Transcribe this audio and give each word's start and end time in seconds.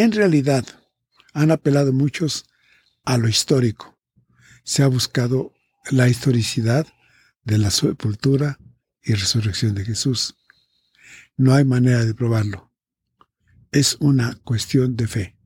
En 0.00 0.12
realidad, 0.12 0.64
han 1.34 1.50
apelado 1.50 1.92
muchos 1.92 2.46
a 3.04 3.18
lo 3.18 3.28
histórico. 3.28 3.98
Se 4.64 4.82
ha 4.82 4.86
buscado 4.86 5.52
la 5.90 6.08
historicidad 6.08 6.86
de 7.44 7.58
la 7.58 7.70
sepultura 7.70 8.58
y 9.02 9.12
resurrección 9.12 9.74
de 9.74 9.84
Jesús. 9.84 10.36
No 11.36 11.52
hay 11.52 11.64
manera 11.66 12.02
de 12.02 12.14
probarlo. 12.14 12.72
Es 13.72 13.98
una 14.00 14.40
cuestión 14.42 14.96
de 14.96 15.06
fe. 15.06 15.36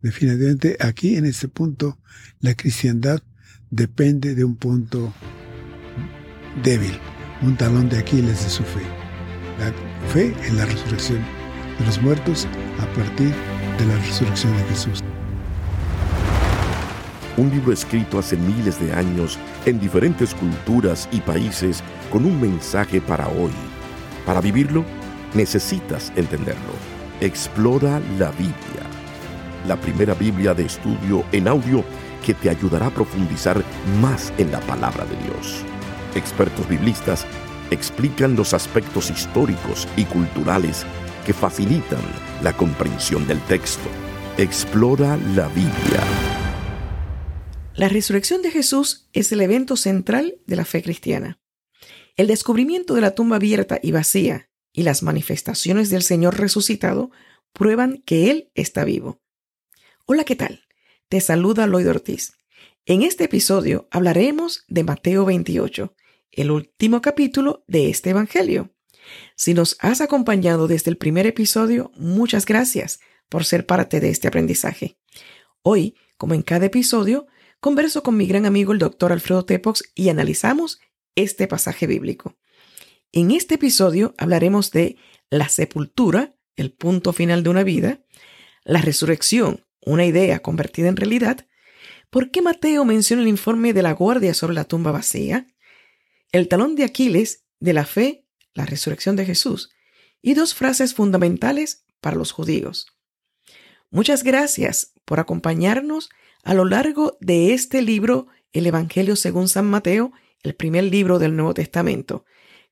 Definitivamente 0.00 0.78
aquí 0.80 1.16
en 1.16 1.26
este 1.26 1.48
punto 1.48 2.00
la 2.40 2.54
cristiandad 2.54 3.22
depende 3.68 4.34
de 4.34 4.44
un 4.44 4.56
punto 4.56 5.12
débil, 6.62 6.98
un 7.42 7.58
talón 7.58 7.90
de 7.90 7.98
Aquiles 7.98 8.42
de 8.42 8.48
su 8.48 8.62
fe. 8.62 8.86
La 9.58 9.70
fe 10.14 10.34
en 10.48 10.56
la 10.56 10.64
resurrección 10.64 11.20
de 11.78 11.84
los 11.84 12.00
muertos 12.00 12.46
a 12.80 12.86
partir 12.94 13.28
de 13.28 13.61
la 13.80 13.96
resurrección 13.96 14.56
de 14.56 14.64
Jesús. 14.64 15.02
Un 17.36 17.50
libro 17.50 17.72
escrito 17.72 18.18
hace 18.18 18.36
miles 18.36 18.78
de 18.78 18.92
años 18.92 19.38
en 19.64 19.80
diferentes 19.80 20.34
culturas 20.34 21.08
y 21.10 21.20
países 21.20 21.82
con 22.10 22.24
un 22.26 22.40
mensaje 22.40 23.00
para 23.00 23.26
hoy. 23.28 23.52
Para 24.26 24.40
vivirlo, 24.40 24.84
necesitas 25.34 26.12
entenderlo. 26.14 26.74
Explora 27.20 28.00
la 28.18 28.30
Biblia. 28.32 28.84
La 29.66 29.76
primera 29.76 30.14
Biblia 30.14 30.52
de 30.52 30.66
estudio 30.66 31.24
en 31.32 31.48
audio 31.48 31.84
que 32.24 32.34
te 32.34 32.50
ayudará 32.50 32.86
a 32.86 32.90
profundizar 32.90 33.62
más 34.00 34.32
en 34.38 34.52
la 34.52 34.60
palabra 34.60 35.04
de 35.06 35.16
Dios. 35.24 35.64
Expertos 36.14 36.68
biblistas 36.68 37.26
explican 37.70 38.36
los 38.36 38.52
aspectos 38.52 39.10
históricos 39.10 39.88
y 39.96 40.04
culturales 40.04 40.84
que 41.24 41.32
facilitan 41.32 42.02
la 42.42 42.56
comprensión 42.56 43.26
del 43.26 43.40
texto. 43.46 43.88
Explora 44.38 45.16
la 45.34 45.48
Biblia. 45.48 46.02
La 47.74 47.88
resurrección 47.88 48.42
de 48.42 48.50
Jesús 48.50 49.08
es 49.12 49.32
el 49.32 49.40
evento 49.40 49.76
central 49.76 50.38
de 50.46 50.56
la 50.56 50.64
fe 50.64 50.82
cristiana. 50.82 51.40
El 52.16 52.26
descubrimiento 52.26 52.94
de 52.94 53.00
la 53.00 53.14
tumba 53.14 53.36
abierta 53.36 53.78
y 53.82 53.92
vacía 53.92 54.50
y 54.72 54.82
las 54.82 55.02
manifestaciones 55.02 55.90
del 55.90 56.02
Señor 56.02 56.38
resucitado 56.38 57.10
prueban 57.52 58.02
que 58.04 58.30
Él 58.30 58.50
está 58.54 58.84
vivo. 58.84 59.22
Hola, 60.06 60.24
¿qué 60.24 60.36
tal? 60.36 60.64
Te 61.08 61.20
saluda 61.20 61.66
Lloyd 61.66 61.88
Ortiz. 61.88 62.34
En 62.84 63.02
este 63.02 63.24
episodio 63.24 63.88
hablaremos 63.90 64.64
de 64.68 64.82
Mateo 64.82 65.24
28, 65.24 65.94
el 66.32 66.50
último 66.50 67.00
capítulo 67.00 67.64
de 67.68 67.90
este 67.90 68.10
Evangelio. 68.10 68.74
Si 69.36 69.54
nos 69.54 69.76
has 69.80 70.00
acompañado 70.00 70.68
desde 70.68 70.90
el 70.90 70.96
primer 70.96 71.26
episodio, 71.26 71.90
muchas 71.96 72.46
gracias 72.46 73.00
por 73.28 73.44
ser 73.44 73.66
parte 73.66 74.00
de 74.00 74.10
este 74.10 74.28
aprendizaje. 74.28 74.98
Hoy, 75.62 75.96
como 76.16 76.34
en 76.34 76.42
cada 76.42 76.66
episodio, 76.66 77.26
converso 77.60 78.02
con 78.02 78.16
mi 78.16 78.26
gran 78.26 78.46
amigo 78.46 78.72
el 78.72 78.78
doctor 78.78 79.12
Alfredo 79.12 79.44
Tepox 79.44 79.84
y 79.94 80.08
analizamos 80.08 80.80
este 81.14 81.46
pasaje 81.46 81.86
bíblico. 81.86 82.36
En 83.12 83.30
este 83.30 83.56
episodio 83.56 84.14
hablaremos 84.18 84.70
de 84.70 84.96
la 85.30 85.48
sepultura, 85.48 86.34
el 86.56 86.72
punto 86.72 87.12
final 87.12 87.42
de 87.42 87.50
una 87.50 87.62
vida, 87.62 88.00
la 88.64 88.80
resurrección, 88.80 89.66
una 89.80 90.04
idea 90.04 90.40
convertida 90.40 90.88
en 90.88 90.96
realidad, 90.96 91.46
por 92.10 92.30
qué 92.30 92.42
Mateo 92.42 92.84
menciona 92.84 93.22
el 93.22 93.28
informe 93.28 93.72
de 93.72 93.82
la 93.82 93.92
guardia 93.92 94.34
sobre 94.34 94.54
la 94.54 94.64
tumba 94.64 94.92
vacía, 94.92 95.46
el 96.30 96.48
talón 96.48 96.74
de 96.74 96.84
Aquiles 96.84 97.44
de 97.58 97.72
la 97.72 97.86
fe 97.86 98.21
la 98.54 98.66
resurrección 98.66 99.16
de 99.16 99.24
Jesús, 99.24 99.70
y 100.20 100.34
dos 100.34 100.54
frases 100.54 100.94
fundamentales 100.94 101.84
para 102.00 102.16
los 102.16 102.32
judíos. 102.32 102.86
Muchas 103.90 104.22
gracias 104.22 104.92
por 105.04 105.20
acompañarnos 105.20 106.10
a 106.44 106.54
lo 106.54 106.64
largo 106.64 107.16
de 107.20 107.52
este 107.52 107.82
libro, 107.82 108.26
el 108.52 108.66
Evangelio 108.66 109.16
según 109.16 109.48
San 109.48 109.68
Mateo, 109.68 110.12
el 110.42 110.54
primer 110.54 110.84
libro 110.84 111.18
del 111.18 111.36
Nuevo 111.36 111.54
Testamento. 111.54 112.24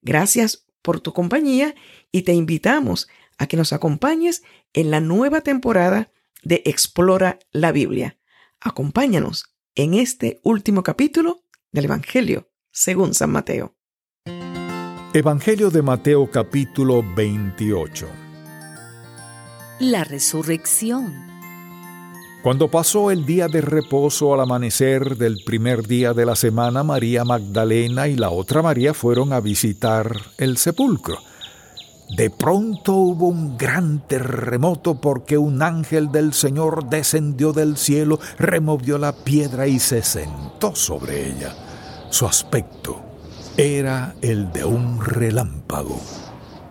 Gracias 0.02 0.66
por 0.82 1.00
tu 1.00 1.12
compañía 1.12 1.74
y 2.10 2.22
te 2.22 2.32
invitamos 2.32 3.08
a 3.38 3.46
que 3.46 3.56
nos 3.56 3.72
acompañes 3.72 4.42
en 4.72 4.90
la 4.90 5.00
nueva 5.00 5.40
temporada 5.42 6.10
de 6.42 6.62
Explora 6.64 7.38
la 7.52 7.72
Biblia. 7.72 8.18
Acompáñanos 8.60 9.56
en 9.74 9.94
este 9.94 10.40
último 10.42 10.82
capítulo 10.82 11.44
del 11.72 11.86
Evangelio 11.86 12.50
según 12.70 13.14
San 13.14 13.30
Mateo. 13.30 13.79
Evangelio 15.12 15.70
de 15.70 15.82
Mateo 15.82 16.30
capítulo 16.30 17.02
28 17.16 18.06
La 19.80 20.04
resurrección 20.04 21.26
Cuando 22.44 22.68
pasó 22.68 23.10
el 23.10 23.26
día 23.26 23.48
de 23.48 23.60
reposo 23.60 24.32
al 24.32 24.40
amanecer 24.42 25.16
del 25.16 25.42
primer 25.44 25.88
día 25.88 26.12
de 26.12 26.24
la 26.26 26.36
semana, 26.36 26.84
María 26.84 27.24
Magdalena 27.24 28.06
y 28.06 28.14
la 28.14 28.30
otra 28.30 28.62
María 28.62 28.94
fueron 28.94 29.32
a 29.32 29.40
visitar 29.40 30.14
el 30.38 30.58
sepulcro. 30.58 31.18
De 32.16 32.30
pronto 32.30 32.94
hubo 32.94 33.26
un 33.26 33.58
gran 33.58 34.06
terremoto 34.06 35.00
porque 35.00 35.36
un 35.36 35.60
ángel 35.60 36.12
del 36.12 36.34
Señor 36.34 36.88
descendió 36.88 37.52
del 37.52 37.76
cielo, 37.78 38.20
removió 38.38 38.96
la 38.96 39.12
piedra 39.24 39.66
y 39.66 39.80
se 39.80 40.04
sentó 40.04 40.76
sobre 40.76 41.26
ella. 41.26 41.52
Su 42.10 42.26
aspecto 42.26 43.09
era 43.56 44.14
el 44.22 44.52
de 44.52 44.64
un 44.64 45.04
relámpago 45.04 46.00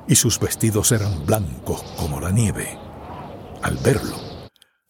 y 0.08 0.16
sus 0.16 0.40
vestidos 0.40 0.92
eran 0.92 1.26
blancos 1.26 1.84
como 1.98 2.20
la 2.20 2.32
nieve. 2.32 2.78
Al 3.62 3.78
verlo, 3.78 4.18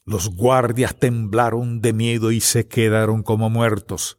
los 0.05 0.35
guardias 0.35 0.95
temblaron 0.97 1.81
de 1.81 1.93
miedo 1.93 2.31
y 2.31 2.39
se 2.39 2.67
quedaron 2.67 3.23
como 3.23 3.49
muertos. 3.49 4.17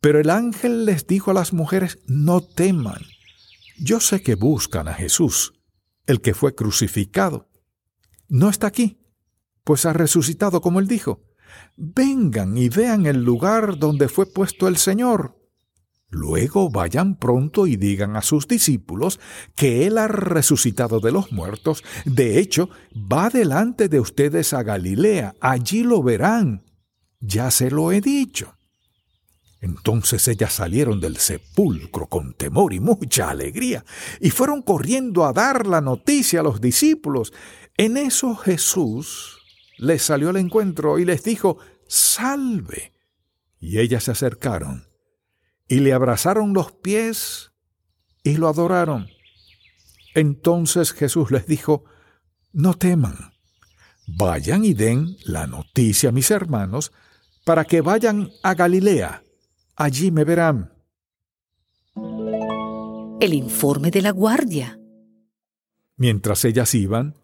Pero 0.00 0.20
el 0.20 0.30
ángel 0.30 0.84
les 0.86 1.06
dijo 1.06 1.30
a 1.30 1.34
las 1.34 1.52
mujeres, 1.52 1.98
no 2.06 2.40
teman. 2.40 3.02
Yo 3.78 4.00
sé 4.00 4.22
que 4.22 4.34
buscan 4.34 4.88
a 4.88 4.94
Jesús, 4.94 5.54
el 6.06 6.20
que 6.20 6.34
fue 6.34 6.54
crucificado. 6.54 7.48
No 8.28 8.50
está 8.50 8.66
aquí, 8.66 9.00
pues 9.64 9.86
ha 9.86 9.92
resucitado 9.92 10.60
como 10.60 10.80
él 10.80 10.88
dijo. 10.88 11.22
Vengan 11.76 12.56
y 12.58 12.68
vean 12.68 13.06
el 13.06 13.22
lugar 13.22 13.78
donde 13.78 14.08
fue 14.08 14.26
puesto 14.26 14.66
el 14.68 14.76
Señor. 14.76 15.37
Luego 16.10 16.70
vayan 16.70 17.16
pronto 17.16 17.66
y 17.66 17.76
digan 17.76 18.16
a 18.16 18.22
sus 18.22 18.48
discípulos 18.48 19.20
que 19.54 19.86
Él 19.86 19.98
ha 19.98 20.08
resucitado 20.08 21.00
de 21.00 21.12
los 21.12 21.32
muertos. 21.32 21.84
De 22.06 22.38
hecho, 22.38 22.70
va 22.94 23.28
delante 23.28 23.88
de 23.88 24.00
ustedes 24.00 24.54
a 24.54 24.62
Galilea. 24.62 25.34
Allí 25.40 25.82
lo 25.82 26.02
verán. 26.02 26.64
Ya 27.20 27.50
se 27.50 27.70
lo 27.70 27.92
he 27.92 28.00
dicho. 28.00 28.54
Entonces 29.60 30.26
ellas 30.28 30.54
salieron 30.54 31.00
del 31.00 31.18
sepulcro 31.18 32.06
con 32.06 32.32
temor 32.32 32.72
y 32.72 32.80
mucha 32.80 33.28
alegría 33.28 33.84
y 34.20 34.30
fueron 34.30 34.62
corriendo 34.62 35.26
a 35.26 35.32
dar 35.32 35.66
la 35.66 35.80
noticia 35.80 36.40
a 36.40 36.44
los 36.44 36.60
discípulos. 36.60 37.34
En 37.76 37.96
eso 37.96 38.34
Jesús 38.34 39.40
les 39.76 40.02
salió 40.02 40.30
al 40.30 40.36
encuentro 40.36 40.98
y 40.98 41.04
les 41.04 41.22
dijo, 41.22 41.58
Salve. 41.86 42.92
Y 43.60 43.80
ellas 43.80 44.04
se 44.04 44.12
acercaron 44.12 44.87
y 45.68 45.80
le 45.80 45.92
abrazaron 45.92 46.54
los 46.54 46.72
pies 46.72 47.52
y 48.22 48.36
lo 48.36 48.48
adoraron. 48.48 49.08
Entonces 50.14 50.92
Jesús 50.92 51.30
les 51.30 51.46
dijo, 51.46 51.84
no 52.52 52.74
teman, 52.74 53.32
vayan 54.06 54.64
y 54.64 54.74
den 54.74 55.16
la 55.24 55.46
noticia 55.46 56.08
a 56.08 56.12
mis 56.12 56.30
hermanos 56.30 56.92
para 57.44 57.64
que 57.64 57.82
vayan 57.82 58.30
a 58.42 58.54
Galilea, 58.54 59.22
allí 59.76 60.10
me 60.10 60.24
verán. 60.24 60.72
El 63.20 63.34
informe 63.34 63.90
de 63.90 64.02
la 64.02 64.10
guardia. 64.10 64.78
Mientras 65.96 66.44
ellas 66.44 66.74
iban, 66.74 67.14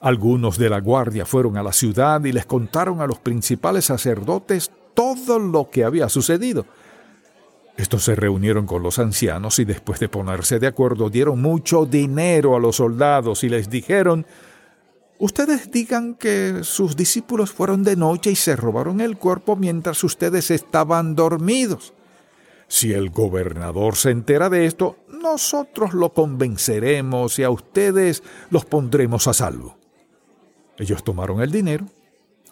algunos 0.00 0.58
de 0.58 0.68
la 0.68 0.80
guardia 0.80 1.24
fueron 1.24 1.56
a 1.56 1.62
la 1.62 1.72
ciudad 1.72 2.24
y 2.24 2.32
les 2.32 2.44
contaron 2.44 3.00
a 3.00 3.06
los 3.06 3.18
principales 3.18 3.86
sacerdotes 3.86 4.70
todo 4.94 5.38
lo 5.38 5.70
que 5.70 5.84
había 5.84 6.08
sucedido. 6.08 6.66
Estos 7.76 8.04
se 8.04 8.14
reunieron 8.14 8.66
con 8.66 8.82
los 8.82 8.98
ancianos 8.98 9.58
y 9.58 9.64
después 9.64 9.98
de 9.98 10.08
ponerse 10.08 10.58
de 10.58 10.66
acuerdo 10.66 11.08
dieron 11.10 11.40
mucho 11.40 11.86
dinero 11.86 12.54
a 12.54 12.60
los 12.60 12.76
soldados 12.76 13.44
y 13.44 13.48
les 13.48 13.70
dijeron, 13.70 14.26
Ustedes 15.22 15.70
digan 15.70 16.14
que 16.14 16.64
sus 16.64 16.96
discípulos 16.96 17.52
fueron 17.52 17.84
de 17.84 17.94
noche 17.94 18.32
y 18.32 18.34
se 18.34 18.56
robaron 18.56 19.00
el 19.00 19.16
cuerpo 19.16 19.54
mientras 19.54 20.02
ustedes 20.02 20.50
estaban 20.50 21.14
dormidos. 21.14 21.92
Si 22.66 22.92
el 22.92 23.10
gobernador 23.10 23.94
se 23.94 24.10
entera 24.10 24.50
de 24.50 24.66
esto, 24.66 24.96
nosotros 25.08 25.94
lo 25.94 26.12
convenceremos 26.12 27.38
y 27.38 27.44
a 27.44 27.50
ustedes 27.50 28.24
los 28.50 28.64
pondremos 28.64 29.28
a 29.28 29.32
salvo. 29.32 29.78
Ellos 30.76 31.04
tomaron 31.04 31.40
el 31.40 31.52
dinero 31.52 31.86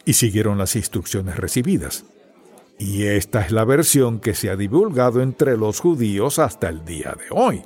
y 0.05 0.13
siguieron 0.13 0.57
las 0.57 0.77
instrucciones 0.77 1.39
recibidas. 1.39 2.05
Y 2.81 3.05
esta 3.05 3.43
es 3.43 3.53
la 3.53 3.67
versión 3.67 4.21
que 4.21 4.35
se 4.35 4.49
ha 4.49 4.57
divulgado 4.57 5.21
entre 5.21 5.59
los 5.59 5.81
judíos 5.81 6.39
hasta 6.39 6.71
el 6.71 6.83
día 6.83 7.15
de 7.15 7.27
hoy. 7.31 7.63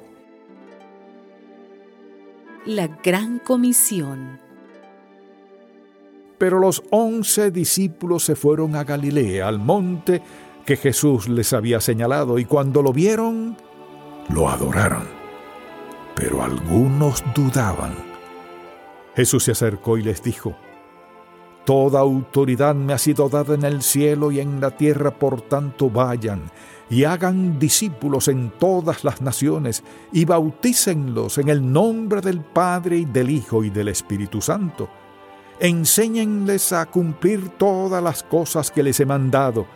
La 2.66 2.88
Gran 2.88 3.38
Comisión. 3.38 4.40
Pero 6.36 6.58
los 6.58 6.82
once 6.90 7.52
discípulos 7.52 8.24
se 8.24 8.34
fueron 8.34 8.74
a 8.74 8.82
Galilea, 8.82 9.46
al 9.46 9.60
monte 9.60 10.20
que 10.66 10.76
Jesús 10.76 11.28
les 11.28 11.52
había 11.52 11.80
señalado, 11.80 12.40
y 12.40 12.44
cuando 12.44 12.82
lo 12.82 12.92
vieron, 12.92 13.56
lo 14.30 14.48
adoraron. 14.48 15.06
Pero 16.16 16.42
algunos 16.42 17.22
dudaban. 17.36 17.94
Jesús 19.14 19.44
se 19.44 19.52
acercó 19.52 19.96
y 19.96 20.02
les 20.02 20.24
dijo, 20.24 20.56
Toda 21.64 22.00
autoridad 22.00 22.74
me 22.74 22.92
ha 22.92 22.98
sido 22.98 23.28
dada 23.28 23.54
en 23.54 23.64
el 23.64 23.82
cielo 23.82 24.30
y 24.30 24.40
en 24.40 24.60
la 24.60 24.70
tierra, 24.70 25.18
por 25.18 25.40
tanto 25.40 25.88
vayan 25.88 26.50
y 26.90 27.04
hagan 27.04 27.58
discípulos 27.58 28.28
en 28.28 28.52
todas 28.58 29.04
las 29.04 29.22
naciones 29.22 29.82
y 30.12 30.24
bautícenlos 30.24 31.38
en 31.38 31.48
el 31.48 31.72
nombre 31.72 32.20
del 32.20 32.40
Padre 32.40 32.98
y 32.98 33.04
del 33.04 33.30
Hijo 33.30 33.64
y 33.64 33.70
del 33.70 33.88
Espíritu 33.88 34.40
Santo. 34.40 34.88
Enséñenles 35.60 36.72
a 36.72 36.86
cumplir 36.86 37.50
todas 37.50 38.02
las 38.02 38.22
cosas 38.22 38.70
que 38.70 38.82
les 38.82 39.00
he 39.00 39.06
mandado, 39.06 39.66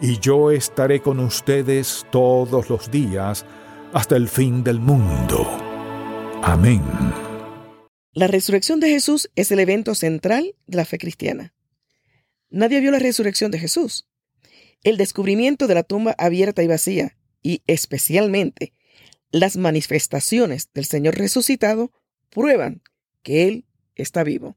y 0.00 0.18
yo 0.18 0.50
estaré 0.50 1.00
con 1.00 1.18
ustedes 1.18 2.06
todos 2.10 2.70
los 2.70 2.90
días 2.90 3.44
hasta 3.92 4.16
el 4.16 4.28
fin 4.28 4.62
del 4.62 4.80
mundo. 4.80 5.46
Amén. 6.42 6.82
La 8.12 8.26
resurrección 8.26 8.80
de 8.80 8.88
Jesús 8.88 9.30
es 9.36 9.52
el 9.52 9.60
evento 9.60 9.94
central 9.94 10.54
de 10.66 10.76
la 10.76 10.84
fe 10.84 10.98
cristiana. 10.98 11.54
Nadie 12.50 12.80
vio 12.80 12.90
la 12.90 12.98
resurrección 12.98 13.50
de 13.50 13.58
Jesús. 13.58 14.08
El 14.82 14.96
descubrimiento 14.96 15.66
de 15.66 15.74
la 15.74 15.82
tumba 15.82 16.14
abierta 16.18 16.62
y 16.62 16.66
vacía, 16.66 17.16
y 17.42 17.62
especialmente 17.66 18.72
las 19.30 19.56
manifestaciones 19.56 20.70
del 20.72 20.86
Señor 20.86 21.16
resucitado, 21.16 21.92
prueban 22.30 22.82
que 23.22 23.46
Él 23.46 23.66
está 23.94 24.24
vivo. 24.24 24.56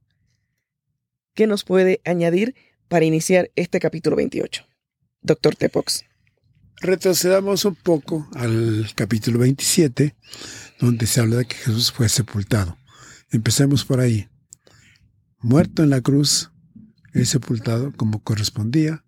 ¿Qué 1.33 1.47
nos 1.47 1.63
puede 1.63 2.01
añadir 2.05 2.55
para 2.87 3.05
iniciar 3.05 3.51
este 3.55 3.79
capítulo 3.79 4.15
28? 4.15 4.65
Doctor 5.21 5.55
Tepox. 5.55 6.05
Retrocedamos 6.77 7.65
un 7.65 7.75
poco 7.75 8.27
al 8.33 8.89
capítulo 8.95 9.39
27, 9.39 10.15
donde 10.79 11.05
se 11.05 11.19
habla 11.19 11.37
de 11.37 11.45
que 11.45 11.55
Jesús 11.55 11.91
fue 11.91 12.09
sepultado. 12.09 12.77
Empecemos 13.31 13.85
por 13.85 13.99
ahí. 13.99 14.29
Muerto 15.39 15.83
en 15.83 15.89
la 15.89 16.01
cruz, 16.01 16.51
es 17.13 17.29
sepultado 17.29 17.91
como 17.93 18.21
correspondía, 18.23 19.03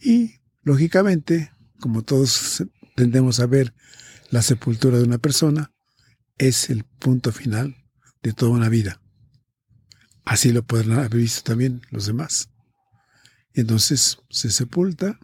y, 0.00 0.40
lógicamente, 0.62 1.52
como 1.80 2.02
todos 2.02 2.64
tendemos 2.96 3.40
a 3.40 3.46
ver, 3.46 3.74
la 4.30 4.42
sepultura 4.42 4.98
de 4.98 5.04
una 5.04 5.18
persona 5.18 5.72
es 6.38 6.70
el 6.70 6.84
punto 6.84 7.32
final 7.32 7.76
de 8.22 8.32
toda 8.32 8.52
una 8.52 8.68
vida. 8.68 9.02
Así 10.24 10.52
lo 10.52 10.62
podrán 10.62 10.98
haber 10.98 11.16
visto 11.16 11.42
también 11.42 11.82
los 11.90 12.06
demás. 12.06 12.50
Entonces 13.52 14.18
se 14.30 14.50
sepulta 14.50 15.18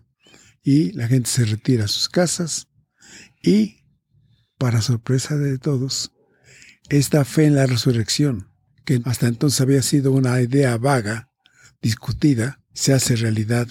y 0.63 0.93
la 0.93 1.07
gente 1.07 1.31
se 1.31 1.45
retira 1.45 1.85
a 1.85 1.89
sus 1.89 2.09
casas 2.09 2.67
y, 3.43 3.85
para 4.59 4.83
sorpresa 4.83 5.37
de 5.37 5.59
todos, 5.59 6.13
esta 6.89 7.25
fe 7.25 7.47
en 7.47 7.55
la 7.55 7.67
resurrección, 7.67 8.49
que 8.85 9.01
hasta 9.05 9.27
entonces 9.27 9.61
había 9.61 9.83
sido 9.83 10.13
una 10.13 10.41
idea 10.41 10.77
vaga, 10.77 11.31
discutida, 11.83 12.61
se 12.73 12.93
hace 12.93 13.17
realidad 13.17 13.67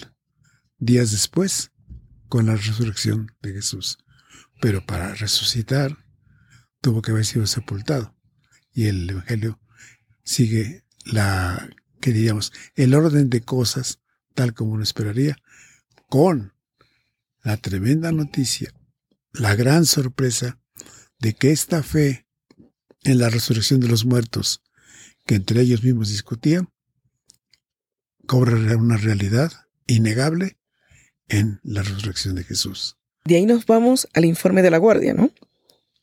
días 0.78 1.10
después 1.12 1.72
con 2.28 2.46
la 2.46 2.56
resurrección 2.56 3.32
de 3.40 3.54
Jesús. 3.54 3.98
Pero 4.60 4.84
para 4.84 5.14
resucitar 5.14 5.96
tuvo 6.80 7.02
que 7.02 7.12
haber 7.12 7.24
sido 7.24 7.46
sepultado. 7.46 8.14
Y 8.72 8.86
el 8.86 9.08
Evangelio 9.08 9.60
sigue 10.22 10.84
la, 11.04 11.68
que 12.00 12.12
diríamos, 12.12 12.52
el 12.74 12.94
orden 12.94 13.30
de 13.30 13.40
cosas 13.42 14.00
tal 14.34 14.54
como 14.54 14.72
uno 14.72 14.82
esperaría, 14.82 15.36
con 16.08 16.52
la 17.42 17.56
tremenda 17.56 18.12
noticia, 18.12 18.72
la 19.32 19.54
gran 19.54 19.86
sorpresa 19.86 20.60
de 21.18 21.34
que 21.34 21.52
esta 21.52 21.82
fe 21.82 22.25
en 23.06 23.18
la 23.18 23.28
resurrección 23.28 23.78
de 23.78 23.86
los 23.86 24.04
muertos, 24.04 24.62
que 25.24 25.36
entre 25.36 25.60
ellos 25.60 25.84
mismos 25.84 26.08
discutían, 26.08 26.68
cobra 28.26 28.56
una 28.76 28.96
realidad 28.96 29.52
innegable 29.86 30.58
en 31.28 31.60
la 31.62 31.82
resurrección 31.82 32.34
de 32.34 32.42
Jesús. 32.42 32.96
De 33.24 33.36
ahí 33.36 33.46
nos 33.46 33.64
vamos 33.64 34.08
al 34.12 34.24
informe 34.24 34.62
de 34.62 34.70
la 34.72 34.78
guardia, 34.78 35.14
¿no? 35.14 35.30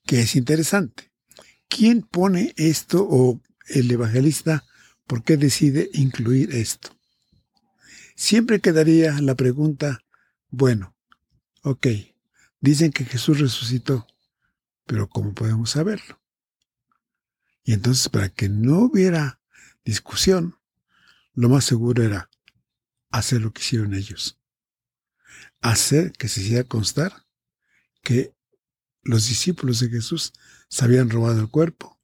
Que 0.06 0.22
es 0.22 0.38
interesante. 0.38 1.12
¿Quién 1.68 2.04
pone 2.04 2.54
esto 2.56 3.06
o 3.10 3.42
el 3.68 3.92
evangelista 3.92 4.64
por 5.06 5.24
qué 5.24 5.36
decide 5.36 5.90
incluir 5.94 6.56
esto? 6.56 6.96
Siempre 8.16 8.62
quedaría 8.62 9.20
la 9.20 9.36
pregunta, 9.36 10.00
bueno, 10.50 10.96
ok, 11.64 11.88
dicen 12.62 12.92
que 12.92 13.04
Jesús 13.04 13.40
resucitó, 13.40 14.08
pero 14.86 15.10
¿cómo 15.10 15.34
podemos 15.34 15.72
saberlo? 15.72 16.23
Y 17.64 17.74
entonces 17.74 18.10
para 18.10 18.30
que 18.30 18.50
no 18.50 18.80
hubiera 18.80 19.40
discusión, 19.86 20.58
lo 21.34 21.50
más 21.50 21.66
seguro 21.66 22.04
era 22.04 22.30
hacer 23.10 23.42
lo 23.42 23.52
que 23.52 23.62
hicieron 23.62 23.94
ellos 23.94 24.38
hacer 25.64 26.12
que 26.12 26.28
se 26.28 26.42
hiciera 26.42 26.66
constar 26.66 27.26
que 28.04 28.36
los 29.02 29.28
discípulos 29.28 29.80
de 29.80 29.90
Jesús 29.90 30.34
se 30.68 30.86
habían 30.86 31.10
robado 31.10 31.40
el 31.40 31.50
cuerpo 31.50 32.00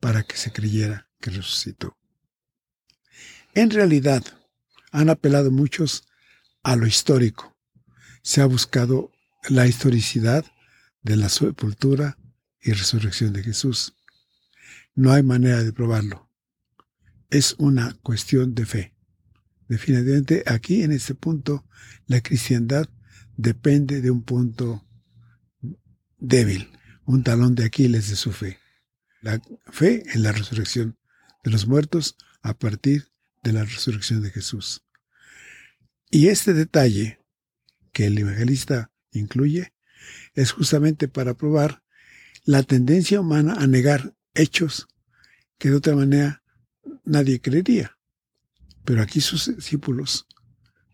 para 0.00 0.24
que 0.24 0.36
se 0.36 0.52
creyera 0.52 1.08
que 1.20 1.30
resucitó. 1.30 1.96
En 3.54 3.70
realidad, 3.70 4.24
han 4.90 5.10
apelado 5.10 5.50
muchos 5.50 6.08
a 6.62 6.76
lo 6.76 6.86
histórico. 6.86 7.56
Se 8.22 8.40
ha 8.40 8.46
buscado 8.46 9.12
la 9.48 9.66
historicidad 9.66 10.44
de 11.02 11.16
la 11.16 11.28
sepultura 11.28 12.18
y 12.60 12.72
resurrección 12.72 13.32
de 13.32 13.42
Jesús. 13.42 13.94
No 14.94 15.12
hay 15.12 15.22
manera 15.22 15.62
de 15.62 15.72
probarlo. 15.72 16.30
Es 17.30 17.54
una 17.58 17.94
cuestión 18.02 18.54
de 18.54 18.66
fe. 18.66 18.94
Definitivamente 19.68 20.44
aquí 20.46 20.82
en 20.82 20.92
este 20.92 21.14
punto 21.14 21.66
la 22.06 22.20
cristiandad 22.20 22.88
depende 23.36 24.02
de 24.02 24.10
un 24.10 24.22
punto 24.22 24.86
débil, 26.18 26.70
un 27.04 27.22
talón 27.22 27.54
de 27.54 27.64
Aquiles 27.64 28.10
de 28.10 28.16
su 28.16 28.32
fe. 28.32 28.58
La 29.22 29.40
fe 29.70 30.02
en 30.12 30.22
la 30.22 30.32
resurrección 30.32 30.98
de 31.42 31.50
los 31.50 31.66
muertos 31.66 32.16
a 32.42 32.54
partir 32.54 33.08
de 33.42 33.52
la 33.52 33.64
resurrección 33.64 34.22
de 34.22 34.30
Jesús. 34.30 34.84
Y 36.10 36.28
este 36.28 36.52
detalle 36.52 37.18
que 37.92 38.06
el 38.06 38.18
evangelista 38.18 38.92
incluye 39.10 39.72
es 40.34 40.52
justamente 40.52 41.08
para 41.08 41.34
probar 41.34 41.82
la 42.44 42.62
tendencia 42.62 43.20
humana 43.20 43.54
a 43.54 43.66
negar 43.66 44.14
hechos 44.34 44.88
que 45.62 45.70
de 45.70 45.76
otra 45.76 45.94
manera 45.94 46.42
nadie 47.04 47.40
creería. 47.40 47.96
Pero 48.84 49.00
aquí 49.00 49.20
sus 49.20 49.54
discípulos 49.54 50.26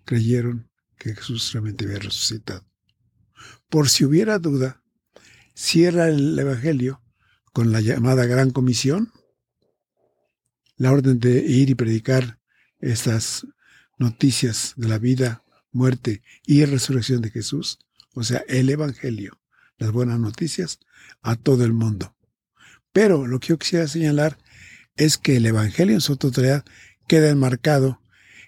creyeron 0.04 0.70
que 0.98 1.14
Jesús 1.14 1.50
realmente 1.54 1.86
había 1.86 2.00
resucitado. 2.00 2.66
Por 3.70 3.88
si 3.88 4.04
hubiera 4.04 4.38
duda, 4.38 4.82
cierra 5.54 6.08
el 6.08 6.38
Evangelio 6.38 7.02
con 7.54 7.72
la 7.72 7.80
llamada 7.80 8.26
Gran 8.26 8.50
Comisión, 8.50 9.10
la 10.76 10.92
orden 10.92 11.18
de 11.18 11.38
ir 11.38 11.70
y 11.70 11.74
predicar 11.74 12.38
estas 12.78 13.46
noticias 13.96 14.74
de 14.76 14.88
la 14.88 14.98
vida, 14.98 15.44
muerte 15.72 16.22
y 16.44 16.62
resurrección 16.66 17.22
de 17.22 17.30
Jesús, 17.30 17.78
o 18.12 18.22
sea, 18.22 18.44
el 18.48 18.68
Evangelio, 18.68 19.40
las 19.78 19.92
buenas 19.92 20.20
noticias, 20.20 20.78
a 21.22 21.36
todo 21.36 21.64
el 21.64 21.72
mundo. 21.72 22.14
Pero 22.92 23.26
lo 23.26 23.40
que 23.40 23.48
yo 23.48 23.58
quisiera 23.58 23.88
señalar 23.88 24.36
es 24.98 25.16
que 25.16 25.36
el 25.36 25.46
Evangelio 25.46 25.94
en 25.94 26.00
su 26.00 26.16
totalidad 26.16 26.64
queda 27.06 27.30
enmarcado 27.30 28.02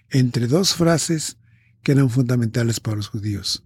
entre 0.09 0.47
dos 0.47 0.75
frases 0.75 1.37
que 1.81 1.93
eran 1.93 2.09
fundamentales 2.09 2.79
para 2.79 2.97
los 2.97 3.07
judíos. 3.07 3.63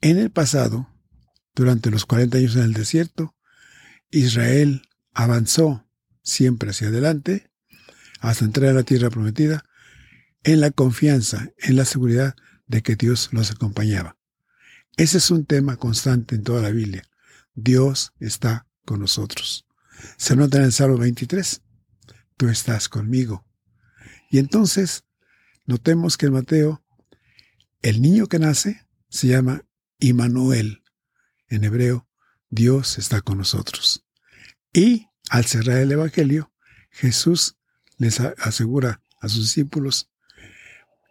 En 0.00 0.18
el 0.18 0.30
pasado, 0.30 0.88
durante 1.54 1.90
los 1.90 2.06
40 2.06 2.38
años 2.38 2.56
en 2.56 2.62
el 2.62 2.72
desierto, 2.72 3.34
Israel 4.10 4.82
avanzó 5.12 5.86
siempre 6.22 6.70
hacia 6.70 6.88
adelante 6.88 7.50
hasta 8.20 8.44
entrar 8.44 8.70
a 8.70 8.74
la 8.74 8.84
tierra 8.84 9.10
prometida 9.10 9.64
en 10.44 10.60
la 10.60 10.70
confianza, 10.70 11.50
en 11.58 11.76
la 11.76 11.84
seguridad 11.84 12.36
de 12.66 12.82
que 12.82 12.96
Dios 12.96 13.28
los 13.32 13.50
acompañaba. 13.50 14.16
Ese 14.96 15.18
es 15.18 15.30
un 15.30 15.44
tema 15.44 15.76
constante 15.76 16.34
en 16.34 16.42
toda 16.42 16.62
la 16.62 16.70
Biblia. 16.70 17.02
Dios 17.54 18.12
está 18.20 18.66
con 18.84 19.00
nosotros. 19.00 19.66
Se 20.16 20.36
nota 20.36 20.58
en 20.58 20.64
el 20.64 20.72
Salmo 20.72 20.98
23 20.98 21.62
tú 22.36 22.48
estás 22.48 22.88
conmigo. 22.88 23.46
Y 24.28 24.38
entonces, 24.38 25.04
notemos 25.64 26.16
que 26.16 26.26
en 26.26 26.32
Mateo, 26.32 26.84
el 27.82 28.02
niño 28.02 28.26
que 28.26 28.40
nace 28.40 28.84
se 29.08 29.28
llama 29.28 29.64
Immanuel. 30.00 30.82
En 31.48 31.64
hebreo, 31.64 32.08
Dios 32.50 32.98
está 32.98 33.20
con 33.20 33.38
nosotros. 33.38 34.04
Y 34.72 35.06
al 35.30 35.44
cerrar 35.44 35.78
el 35.78 35.92
Evangelio, 35.92 36.52
Jesús 36.90 37.56
les 37.96 38.18
asegura 38.18 39.02
a 39.20 39.28
sus 39.28 39.42
discípulos, 39.42 40.10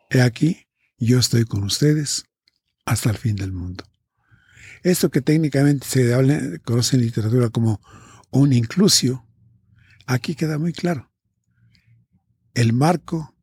he 0.10 0.22
aquí, 0.22 0.68
yo 0.98 1.20
estoy 1.20 1.46
con 1.46 1.64
ustedes 1.64 2.26
hasta 2.86 3.10
el 3.10 3.18
fin 3.18 3.38
del 3.38 3.54
mundo. 3.54 3.86
Esto 4.84 5.10
que 5.10 5.22
técnicamente 5.22 5.88
se 5.88 6.60
conoce 6.66 6.98
en 6.98 7.04
literatura 7.04 7.50
como 7.50 7.80
un 8.32 8.54
inclusio, 8.54 9.26
aquí 10.08 10.36
queda 10.36 10.58
muy 10.58 10.74
claro. 10.74 11.12
El 12.54 12.74
marco 12.74 13.36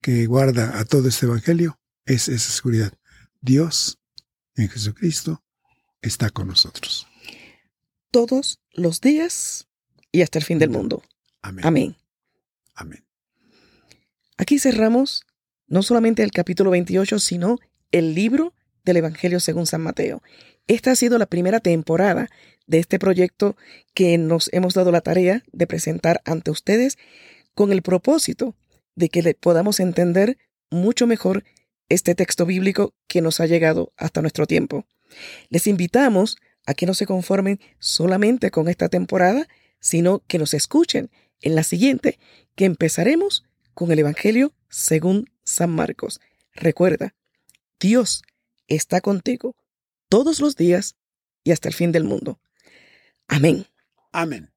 que 0.00 0.26
guarda 0.26 0.78
a 0.78 0.84
todo 0.84 1.08
este 1.08 1.26
evangelio 1.26 1.78
es 2.06 2.28
esa 2.28 2.50
seguridad. 2.50 2.92
Dios 3.40 3.98
en 4.54 4.68
Jesucristo 4.68 5.42
está 6.00 6.30
con 6.30 6.48
nosotros. 6.48 7.06
Todos 8.10 8.60
los 8.72 9.00
días 9.00 9.68
y 10.10 10.22
hasta 10.22 10.38
el 10.38 10.44
fin 10.44 10.58
del 10.58 10.70
mundo. 10.70 11.02
Amén. 11.40 11.66
Amén. 11.66 11.96
Amén. 12.74 13.04
Aquí 14.36 14.58
cerramos 14.58 15.24
no 15.66 15.82
solamente 15.82 16.22
el 16.22 16.32
capítulo 16.32 16.70
28, 16.70 17.18
sino 17.18 17.58
el 17.92 18.14
libro 18.14 18.54
del 18.84 18.98
Evangelio 18.98 19.40
según 19.40 19.66
San 19.66 19.82
Mateo. 19.82 20.22
Esta 20.66 20.92
ha 20.92 20.96
sido 20.96 21.18
la 21.18 21.26
primera 21.26 21.60
temporada 21.60 22.28
de 22.72 22.78
este 22.78 22.98
proyecto 22.98 23.54
que 23.92 24.16
nos 24.16 24.48
hemos 24.54 24.72
dado 24.72 24.90
la 24.92 25.02
tarea 25.02 25.44
de 25.52 25.66
presentar 25.66 26.22
ante 26.24 26.50
ustedes 26.50 26.96
con 27.54 27.70
el 27.70 27.82
propósito 27.82 28.56
de 28.94 29.10
que 29.10 29.34
podamos 29.34 29.78
entender 29.78 30.38
mucho 30.70 31.06
mejor 31.06 31.44
este 31.90 32.14
texto 32.14 32.46
bíblico 32.46 32.94
que 33.08 33.20
nos 33.20 33.40
ha 33.40 33.46
llegado 33.46 33.92
hasta 33.98 34.22
nuestro 34.22 34.46
tiempo. 34.46 34.86
Les 35.50 35.66
invitamos 35.66 36.38
a 36.64 36.72
que 36.72 36.86
no 36.86 36.94
se 36.94 37.04
conformen 37.04 37.60
solamente 37.78 38.50
con 38.50 38.68
esta 38.68 38.88
temporada, 38.88 39.48
sino 39.78 40.20
que 40.20 40.38
nos 40.38 40.54
escuchen 40.54 41.10
en 41.42 41.54
la 41.54 41.64
siguiente, 41.64 42.18
que 42.56 42.64
empezaremos 42.64 43.44
con 43.74 43.92
el 43.92 43.98
Evangelio 43.98 44.54
según 44.70 45.30
San 45.44 45.70
Marcos. 45.70 46.22
Recuerda, 46.54 47.14
Dios 47.78 48.22
está 48.66 49.02
contigo 49.02 49.56
todos 50.08 50.40
los 50.40 50.56
días 50.56 50.96
y 51.44 51.52
hasta 51.52 51.68
el 51.68 51.74
fin 51.74 51.92
del 51.92 52.04
mundo. 52.04 52.38
Amén. 53.28 53.66
Amén. 54.12 54.50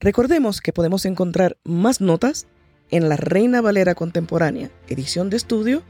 Recordemos 0.00 0.60
que 0.60 0.72
podemos 0.72 1.04
encontrar 1.04 1.58
más 1.64 2.00
notas 2.00 2.46
en 2.90 3.08
la 3.08 3.16
Reina 3.16 3.60
Valera 3.60 3.94
Contemporánea, 3.94 4.70
edición 4.88 5.30
de 5.30 5.36
estudio, 5.36 5.82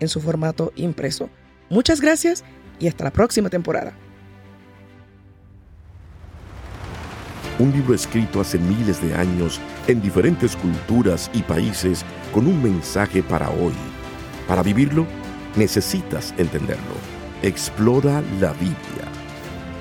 en 0.00 0.08
su 0.08 0.20
formato 0.20 0.72
impreso. 0.76 1.30
Muchas 1.70 2.00
gracias 2.00 2.44
y 2.78 2.88
hasta 2.88 3.04
la 3.04 3.12
próxima 3.12 3.50
temporada. 3.50 3.96
Un 7.58 7.70
libro 7.70 7.94
escrito 7.94 8.40
hace 8.40 8.58
miles 8.58 9.00
de 9.00 9.14
años 9.14 9.60
en 9.86 10.02
diferentes 10.02 10.56
culturas 10.56 11.30
y 11.32 11.42
países 11.42 12.04
con 12.32 12.48
un 12.48 12.60
mensaje 12.60 13.22
para 13.22 13.48
hoy. 13.48 13.74
Para 14.48 14.62
vivirlo, 14.62 15.06
necesitas 15.54 16.34
entenderlo. 16.36 16.96
Explora 17.42 18.22
la 18.40 18.52
Biblia. 18.54 19.13